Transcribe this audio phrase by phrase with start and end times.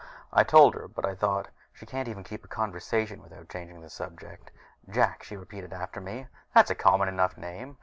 [0.33, 3.81] I told her, but I thought: she can't even keep a conversation going without changing
[3.81, 4.49] the subject.
[4.89, 6.25] "Jak," she repeated after me.
[6.55, 7.77] "That's a common enough name.